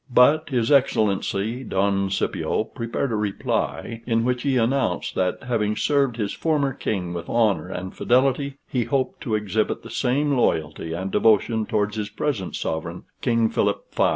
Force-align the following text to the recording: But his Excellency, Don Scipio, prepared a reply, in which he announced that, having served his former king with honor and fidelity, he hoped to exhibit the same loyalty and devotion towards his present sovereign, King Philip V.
But 0.11 0.49
his 0.49 0.71
Excellency, 0.71 1.63
Don 1.63 2.09
Scipio, 2.09 2.63
prepared 2.63 3.11
a 3.11 3.15
reply, 3.15 4.01
in 4.07 4.23
which 4.25 4.41
he 4.41 4.57
announced 4.57 5.13
that, 5.13 5.43
having 5.43 5.75
served 5.75 6.17
his 6.17 6.33
former 6.33 6.73
king 6.73 7.13
with 7.13 7.29
honor 7.29 7.69
and 7.69 7.95
fidelity, 7.95 8.57
he 8.67 8.85
hoped 8.85 9.21
to 9.21 9.35
exhibit 9.35 9.83
the 9.83 9.91
same 9.91 10.35
loyalty 10.35 10.93
and 10.93 11.11
devotion 11.11 11.67
towards 11.67 11.97
his 11.97 12.09
present 12.09 12.55
sovereign, 12.55 13.03
King 13.21 13.51
Philip 13.51 13.93
V. 13.95 14.03